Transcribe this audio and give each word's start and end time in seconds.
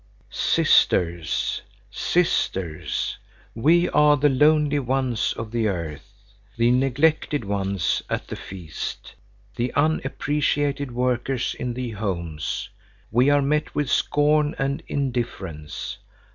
"Sisters, 0.31 1.61
sisters! 1.91 3.19
We 3.53 3.87
are 3.89 4.17
the 4.17 4.29
lonely 4.29 4.79
ones 4.79 5.31
of 5.37 5.51
the 5.51 5.67
earth, 5.67 6.11
the 6.57 6.71
neglected 6.71 7.45
ones 7.45 8.01
at 8.09 8.27
the 8.27 8.35
feast, 8.35 9.13
the 9.57 9.71
unappreciated 9.75 10.89
workers 10.91 11.53
in 11.59 11.75
the 11.75 11.91
homes. 11.91 12.67
We 13.11 13.29
are 13.29 13.43
met 13.43 13.75
with 13.75 13.91
scorn 13.91 14.55
and 14.57 14.81
indifference. 14.87 15.99